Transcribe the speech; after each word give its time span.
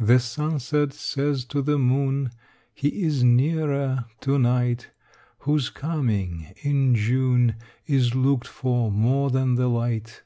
The 0.00 0.18
sunset 0.18 0.94
says 0.94 1.44
to 1.44 1.60
the 1.60 1.76
moon, 1.78 2.30
He 2.72 3.02
is 3.02 3.22
nearer 3.22 4.06
to 4.22 4.38
night 4.38 4.90
Whose 5.40 5.68
coming 5.68 6.54
in 6.62 6.94
June 6.94 7.56
Is 7.86 8.14
looked 8.14 8.48
for 8.48 8.90
more 8.90 9.28
than 9.30 9.56
the 9.56 9.68
light. 9.68 10.22